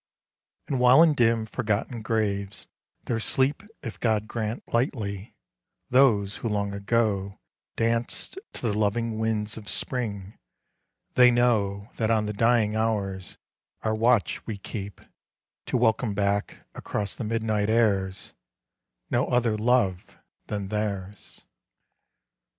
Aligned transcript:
And 0.67 0.79
while 0.79 1.03
in 1.03 1.13
dim 1.13 1.45
forgotten 1.45 2.01
graves 2.01 2.65
there 3.05 3.19
sleep 3.19 3.61
If 3.83 3.99
God 3.99 4.27
grant, 4.27 4.63
lightly, 4.73 5.35
those 5.91 6.37
who 6.37 6.49
long 6.49 6.73
ago 6.73 7.37
Danced 7.75 8.39
to 8.53 8.61
the 8.63 8.73
loving 8.73 9.19
winds 9.19 9.57
of 9.57 9.69
spring, 9.69 10.39
they 11.13 11.29
know 11.29 11.91
That 11.97 12.09
on 12.09 12.25
the 12.25 12.33
dying 12.33 12.75
hours 12.75 13.37
our 13.83 13.93
watch 13.93 14.43
we 14.47 14.57
keep 14.57 15.01
To 15.67 15.77
welcome 15.77 16.15
back 16.15 16.65
across 16.73 17.13
the 17.13 17.23
midnight 17.23 17.69
airs 17.69 18.33
No 19.11 19.27
other 19.27 19.55
love 19.55 20.17
than 20.47 20.69
theirs. 20.69 21.45